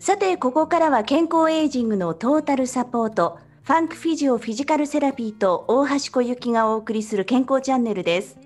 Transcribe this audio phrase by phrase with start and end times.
[0.00, 8.38] さて、ここからは健康エイジングのトータルサポート、ファンクフィジオフィジカルセラピーと大橋小雪がお送りする健康チャンネルです。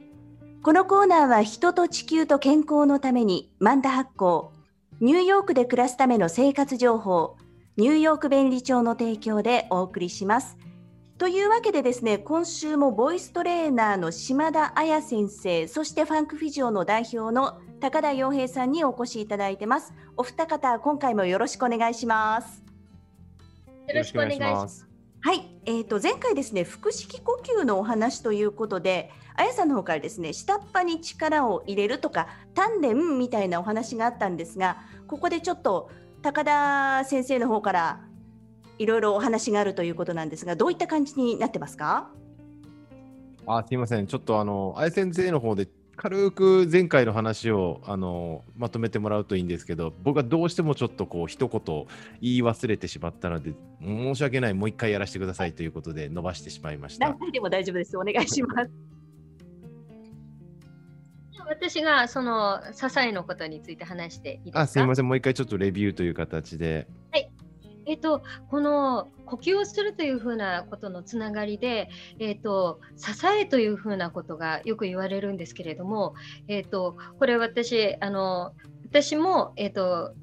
[0.64, 4.52] このコーナーは人と地球と健康のためにマンダ発行、
[5.00, 7.36] ニューヨークで暮らすための生活情報、
[7.76, 10.56] ニューヨーク便利帳の提供でお送りします。
[11.18, 19.92] というわけでですね、今週もボイストレーナーの島田彩先生、そしてファンクフィジオの代表の高田洋平さんにお越しいただいてます。
[20.16, 22.64] お二方、今回もよろしくお願いします。
[23.86, 24.88] よろしくお願いします。
[25.20, 35.90] はい、えーと、前回ですね腹式呼吸のお話ということであやさんの方からですね下っ端に力を入れるとか丹田みたいなお話があったんですがここでちょっと
[36.22, 38.00] 高田先生の方から
[38.78, 42.08] いろいろお話があるということなんですがどういった感じになってますか？
[43.46, 51.60] あすみませんちょっとあのあや先生の方で軽く前回の話をあのまとめてもらうといいんですけど僕はどうしてもちょっとこう一言
[52.20, 57.08] 言い忘れてしまったので申し訳ないもう一回やらせてくださいということで伸ばしてしまいました。
[57.08, 58.70] 何回でも大丈夫ですお願いします。
[61.46, 64.60] 私がその支えのことについて話していいですか？
[64.60, 66.88] あすみませんもう一回ちょっとレビューという形で。
[67.12, 67.30] はい
[67.86, 76.14] えっと、この呼吸をするというふうなことのつながりで、えっと、支えというふうなことがよく言われるんですけれども、
[76.48, 78.52] えっと、これ私あの
[78.86, 80.14] 私も、えっと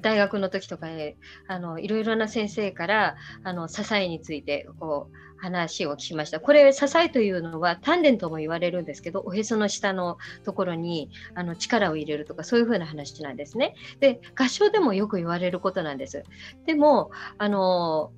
[0.00, 1.16] 大学の時とかで
[1.48, 6.38] あのいろいろな先生からあの支えについてこう話を聞きました。
[6.38, 13.74] これ、支えというのは丹田とも言われるんですけど、おへその下のところにあの力を入れるとか、そういうふうな話なんですね。
[13.98, 16.22] で、合唱でもよく言われることなんです。
[16.64, 18.12] でも、あの、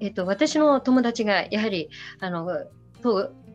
[0.00, 2.48] えっと、私の友達がやはり、あの、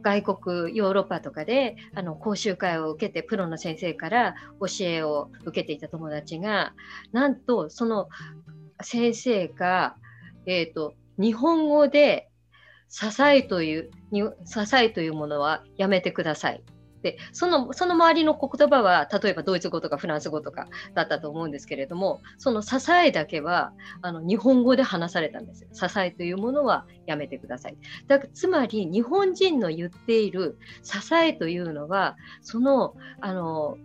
[0.06, 6.74] 外国ヨーロッパとかであの講習会を受けてプロの先生から教えを受けていた友達が
[7.12, 8.08] なんとその
[8.82, 9.96] 先生が、
[10.46, 12.30] えーと日本語で
[12.90, 13.90] 支えという
[14.46, 16.64] 支えというものはやめてください。
[17.06, 27.78] でそのその周りの言葉は例えばドイツ語とかフランス語とかだったと思うんですけれどもその支えだけはあの日本語で話されたんです支えというものはやめてください。
[28.08, 33.78] だからつまり日本人の言っている支えというのはそのあの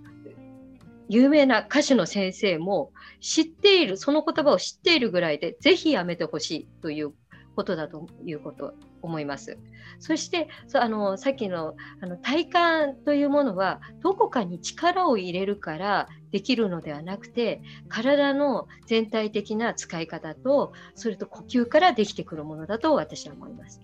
[1.11, 7.13] 有名な歌手の先生も知っているその言葉を知っているぐらいでぜひやめてほしいという
[7.57, 9.59] ことだということ思います。
[9.99, 23.81] そしてあのさっきのあの体感というものはどこかに力を入れるからできるのではなくて体の全体的な使い方とそれと呼吸からできてくるものだと私は思います。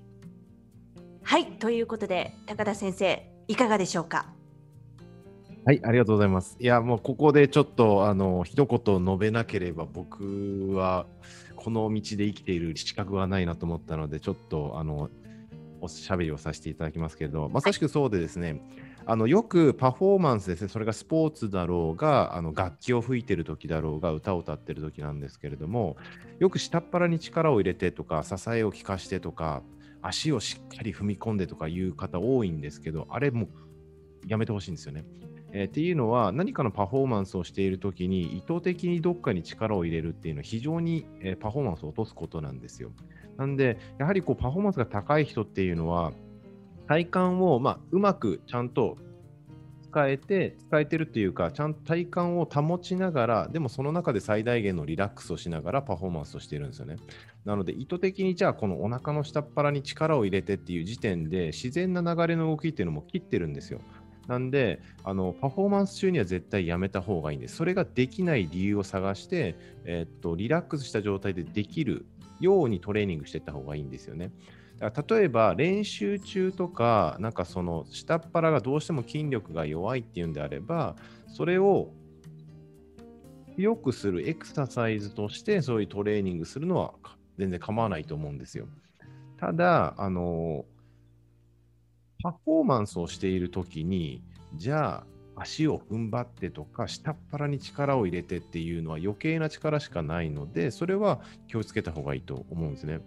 [1.23, 4.36] はいということで高田先生いかがでしょうか？
[5.67, 6.57] はい、ありがとうございます。
[6.61, 11.07] いや、もうここでちょっと、あの、一言述べなければ、僕は、
[11.57, 15.11] この道で生きている資格はないなと思ったので、ちょっと、あの、
[15.81, 18.63] おしゃべりをさせていただきますけれど、まさしくそうでですね、
[19.07, 25.97] あのよくパフォーマンスですね、それがスポーツだろうが、あの楽器を吹いてる時だろうが、歌を歌ってる時なんですけれども、
[26.39, 29.65] よく下っ腹に力を入れてとか、支えを効かしてとか、
[30.01, 33.49] 足をしっかり踏み込んでとかいう方多いんですけど、あれも
[34.29, 35.05] やめてほしいんですよね。
[35.53, 42.93] えー、っていうのは何かのパフォーマンスをしているときに意図的にどっかに力を入れるっていうのは非常に、えー、パフォーマンスを落とすことなんですよ。
[43.37, 46.13] なんで、やはりこうパフォーマンスが高い人っていうのは
[46.87, 48.97] 体幹を、まあ、うまくちゃんと
[49.97, 56.97] 使えて、使えてるっていうか、ちゃんと体幹を保ちながら、でもその中で最大限のリラックスをしながらパフォーマンスをしているんですよね。
[57.47, 63.81] なので、意図的にじゃあ、このお腹の下っ腹に力を入れてっていう時点で、自然な流れの動きっていうのも切ってるんですよ。
[64.27, 67.57] なんであの、パフォーマンス中には絶対やめた方がいいんです。
[67.57, 72.07] それができない理由を探して、え、っとリラックスした状態でできる
[72.41, 74.33] ようにトレーニングしていった方がいいんですよね。
[74.79, 80.97] だから例えば練習中とか、なんかその下っ腹がどうしても筋力が弱いっていうんであれば、
[81.29, 81.93] それを
[83.57, 86.93] 良くするエクササイズとしてそういうトレーニングするのは
[87.39, 88.67] 全然構わないと思うんですよ。
[89.39, 90.67] ただ、あの
[92.27, 94.21] パフォーマンスをしているときに、
[94.57, 95.05] じゃ
[95.37, 102.99] あ足を踏ん張ってとか、下っ腹に力を入れてっていうのは余計な力しかないので、それは気をつけた方がいいと思うんですね。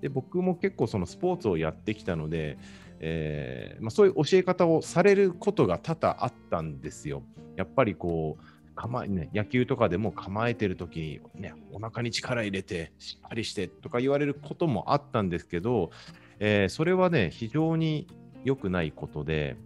[0.00, 2.56] で僕も結構そのスポーツをやってきたので、
[3.00, 7.22] えーまあ、そういう教え方をされることが多々あったんですよ。
[7.56, 15.90] やっぱりこう構え、ね、野球とかでも構えてる時に、ね、お腹に力入れてしっかりしてとか言われることもあったんですけど、
[16.38, 18.08] えー、それはね非常に
[18.44, 19.56] 良くないことで、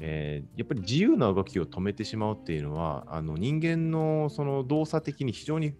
[0.00, 5.74] えー、やっぱり自由な動きを止めてしまうっていうのは、あの人間のその動作的に非常に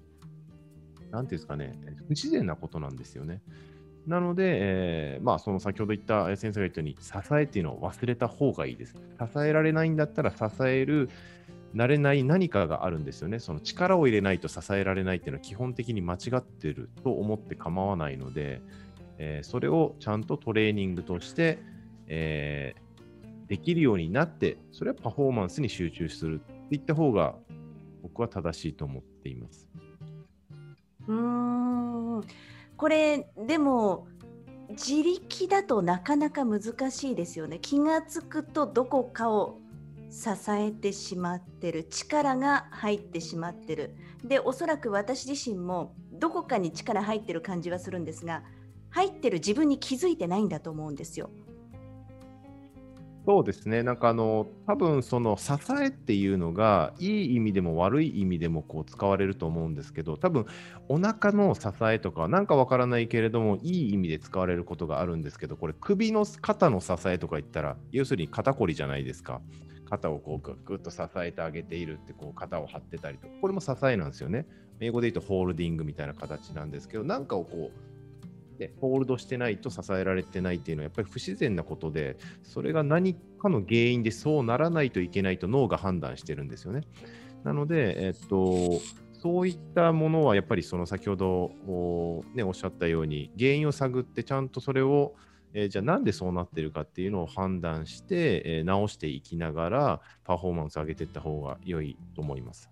[1.10, 1.72] なんていうんですかね、
[2.06, 3.40] 不自然なことなんですよね。
[4.06, 8.94] なので、えー、まあ、その先ほど言った先生が言ったように、支えっていうのを忘れた方がいいです。
[8.94, 11.08] 支えられないんだったら、支える、
[11.74, 13.40] なれない何かがあるんですよね。
[13.40, 18.62] その力を入れないと支えられないっていうのは基本的に間違ってると思って構わないので、
[19.18, 21.58] えー、それをちゃんとトレーニングとして、
[22.08, 27.34] えー、できるようになって、それはパフォーマンスに集中するっていった方が
[28.02, 29.68] 僕は正しいと思っています。
[31.08, 32.22] うん
[32.76, 34.08] これでも
[34.70, 37.58] 自力だとなかなか難しいですよね。
[37.60, 39.60] 気が付くとどこかを
[40.10, 43.94] 支えてしまってる力が入ってしまってる
[44.24, 48.42] でおそらく私自身もどこかに力入ってる感じはするんですが
[48.90, 51.30] 入ってる自分に気づいてないんだと思うんですよ。
[53.26, 60.46] そうですね、なんかあの、多分その支えっていうのが、いい意味でも悪い意味でもこう使われると思うんですけど、多分
[60.88, 69.40] お腹の支えとか、なんかわからないけれども、いい意味で使われることがあるんですけど、これ、首の肩の支えとか言ったら、要するに肩こりじゃないですか。
[69.90, 74.46] 肩をこうぐっと支えてあげているって、こう肩を張ってたりとか、これも支えなんですよね。
[74.78, 77.95] 英語で言うとホールディングみたいな形なんですけど、なんかをこう、
[78.56, 86.82] でホールドしてないと支えられてないっていうのはやっぱり不自然なことでそれが何かの原因でそうならないといけないと脳が判断してるんですよね。
[87.44, 88.80] なので、えっと、
[89.12, 95.14] そういったものはやっぱりその先ほどお,、ね、おっしゃったように原因を探ってちゃんとそれを
[95.58, 102.70] えー、じゃあなんでそうなってるかっていうのを判断して、えー、直していきながらパフォーマンスを上げていった方が良いと思います。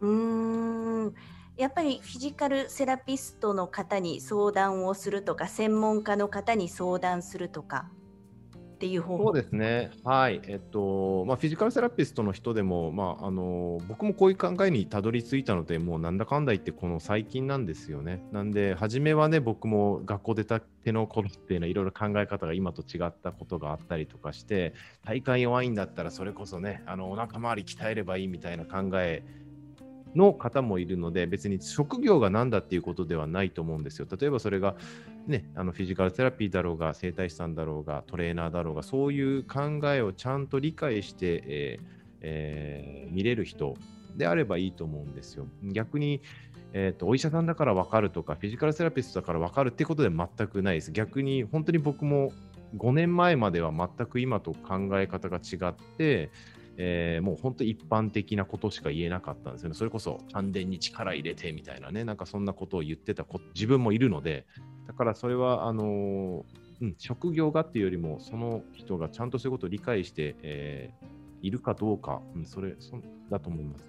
[0.00, 1.14] うーん
[1.56, 7.90] やっぱりフィジカルセラピストの方に相談をするとか専門家の方に相談するとか
[8.76, 9.24] っていう方法。
[9.24, 10.42] そうですね、はい。
[10.46, 18.22] えっとまあ、フィジカルセラピストの人でも、まあ、あの僕もこういう考えにたどり着いたので、もうなんだかんだ言って、この最近なんですよね。
[18.32, 24.74] なんで、初めはね、僕も学校出たての頃っていうのは、いろいろ考え方が今と違ったことがあったりとかして、
[25.06, 29.24] 体幹弱いんだったら、それこそね、あのお腹周り鍛えればいいみたいな考え
[30.16, 34.06] の方もいるので、別に職業が何だっていうことではないと思うんですよ。
[34.18, 34.76] 例えばそれが、
[35.26, 43.74] ね、あのフィジカルセラピーだろうが、整体師さんだろうが、トレーナーだろうが、そういう考えをちゃんと理解して、えーえー、見れる人
[44.16, 45.46] であればいいと思うんですよ。
[45.62, 46.22] 逆に、
[46.72, 50.92] えーと、お医者さんだから分かるとか、フィジカルセラピストだから分かるってことで全くないです。
[50.92, 52.32] 逆に、本当に僕も
[52.76, 56.30] 5年前までは全く今と考え方が違って、
[56.78, 59.74] えー、もう本当一般的なことしか言えなかったんですよね。
[59.74, 64.46] それこそ、丹田に力入れてみたいなね、なんかそんなことを言ってた自分もいるので、
[64.86, 66.44] だからそれは、あの、
[66.80, 72.98] うん、職業がっていうよりも、その人がちゃんとそういうことを理解して、えー、いるかどうか、うん、それそ
[73.30, 73.86] だと思います。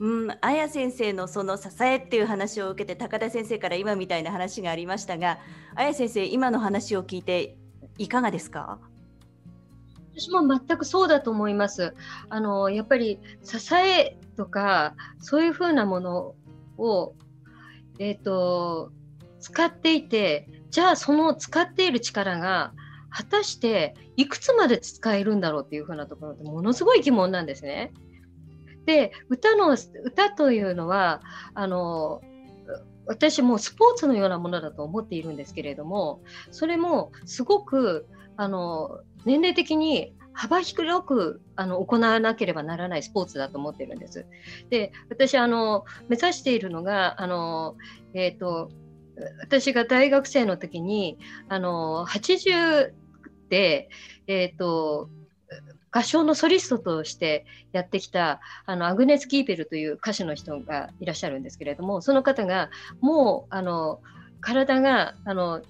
[0.00, 5.40] うん、綾先生のその支えっていう話を受けて高田先生から今みたいな話がありましたが
[5.74, 7.56] 綾先生今の話を聞いて
[7.98, 8.78] いかがですか？
[10.18, 11.94] 私も全くそうだと思います。
[12.28, 16.34] あのやっぱり支えとかそういうふうなもの
[16.76, 17.14] を、
[18.00, 18.90] えーと、
[19.38, 22.72] 使っていてじゃあその使っている力が
[23.10, 27.92] 果たしていくつまで使えるんだろうっていうふうなところでものすごい疑問なんですね。
[28.86, 31.22] で歌の歌というのは
[31.54, 32.22] あの
[33.06, 44.26] 私もスポーツのようなものだと思っているんですけれどもそれもすごくあの年齢的に幅広くあの行わなければならないスポーツだと思ってるんです。
[44.70, 47.76] で私あの目指しているのがあの、
[48.14, 48.70] えーと、
[49.40, 51.18] 私が大学生の時に
[51.48, 52.92] あの80
[53.48, 53.88] で、
[54.28, 55.10] えーと、
[55.90, 64.00] 合唱のソリストとしてやってきたあのアグネス・キーペルという歌手の人がいらっしゃるんですけれどもその方がもうあの
[64.40, 65.62] 体があの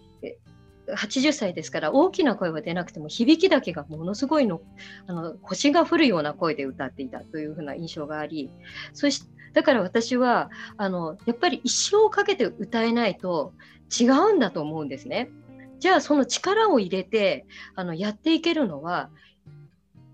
[0.96, 4.60] 80歳ですから大きな声は出なくても響きだけがものすごいの
[5.06, 8.50] あの星が降るような声で歌っていたというふうな印象があり
[8.92, 13.52] そしだから私はあのやっぱり一生かけて歌えないと
[13.98, 15.30] 違うんだと思うんですね。
[15.78, 19.10] じゃあその力を入れてあのやっていけるのは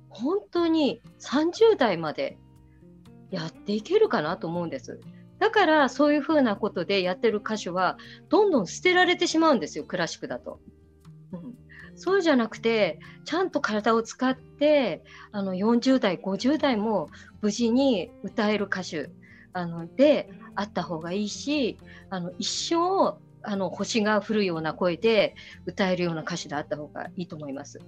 [0.09, 2.39] 本当に30代まで
[3.31, 5.01] やっていけるかなと思うんです。
[5.39, 7.99] だからそういうふうなことでやってる歌手は
[8.29, 10.61] どんどん捨てられてしまうんですよクラシックだと。
[11.33, 11.55] うん、
[11.97, 17.11] そうじゃなくてちゃんと体を使ってあの40代50代も
[17.41, 19.11] 無事に歌える歌手
[19.53, 21.79] あのであった方がいいし
[22.11, 25.35] あの一生あの星が降るような声で
[25.67, 27.81] 歌えるような歌手であった方がいいと思います。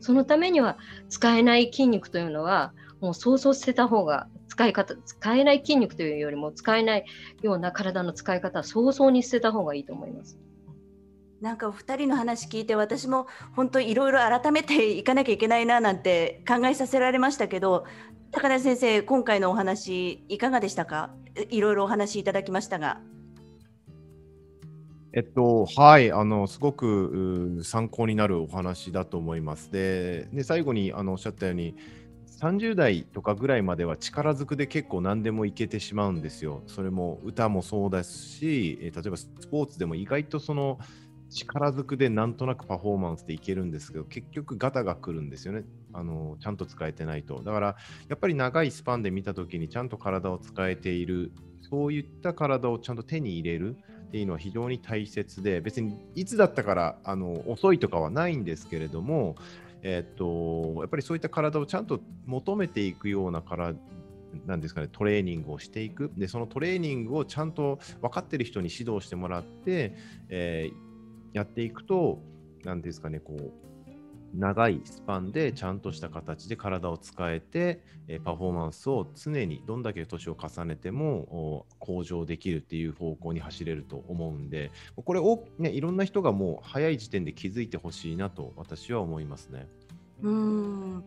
[0.00, 7.04] そのためには使えない筋肉というのはもう想像捨てた方が使い方、使えない筋肉というよりも使えない
[7.42, 10.38] ような体の使い方は早々に捨てた方がいいと思います。
[11.40, 17.84] なんかお二人の話聞いて私も本当いろいろ改めていかなきゃいけないななんて考えさせられましたけど
[18.30, 21.10] 高田先生今回のお話いかがでしたか？
[21.50, 23.00] いろいろお話いただきましたが。
[25.14, 29.70] えっと、はい、あの、すごく参考になるお話だと思います。
[29.70, 31.76] で、で最後にあのおっしゃったように、
[32.40, 36.62] 30代とかぐらいまでは力ずくで結構何でもいけてしまうんですよ。
[36.66, 40.78] それも歌もそうですし、例えばスポーツでも意外とその
[41.30, 45.64] 力ずくでなんとなくパフォーマンスでいけるんですけど、結局ガタが来るんですよね。
[45.92, 47.42] あのちゃんと使えてないと。
[47.42, 47.76] だから
[48.08, 53.76] やっぱり長いスパンで見たときにちゃんと体を使えている、そういった体をちゃんと手に入れる。
[53.76, 59.36] っていうのは非常に大切で別にいつだったからあの遅いとかはないんですけれども
[59.82, 63.76] えっと、やっぱりそういった体をちゃんと求めていくような体
[64.46, 66.10] なんですかね、トレーニングをしていく。
[66.16, 69.94] で、そのトレーニングをちゃんと分かってる人に指導してもらって、
[70.28, 72.20] えー、やっていくと、
[72.64, 73.52] 何ですかね、こう、
[74.34, 89.68] 長いスパンでちゃんとした形で体を使えて、えパフォーマンスを常にどんだけ年を重ねても向上できるっていう方向に走れると思うんで、これを、ね、いろんな人がもう早い時点で気づいてほしいなと私は思いますね。
[90.22, 91.04] うん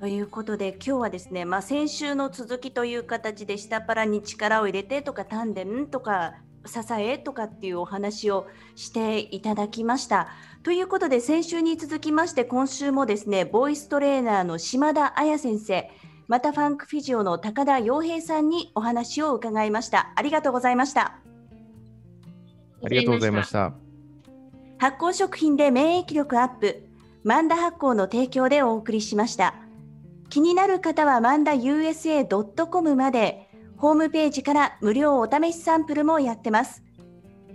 [0.00, 6.34] ということで今日はですね、まあ、先週の続きという形で下っ腹に力を入れてとか丹田とか
[6.66, 10.28] 支えとかっていうお話をしていただきました。
[10.62, 15.90] ということで先週に続きまして今週もですねボイストレーナーの島田彩先生
[16.26, 20.12] またファンクフィジオの高田洋平さんにお話を伺いました。
[20.14, 21.20] ありがとうございました。
[22.84, 23.72] ありがとうございました。
[24.78, 26.84] 発酵食品で免疫力アップ
[27.24, 29.54] マンダ発酵の提供でお送りしました。
[30.28, 33.47] 気になる方はマンダ USA.com まで
[33.78, 36.82] ホームページから無料お試しサンプルもやってます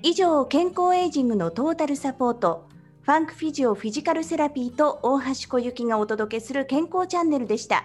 [0.02, 2.68] 以上健康エイジングのトータルサポート
[3.02, 7.84] ファンクフィジオフィジカルセラピーと大橋小雪がお届けする健康チャンネルでした。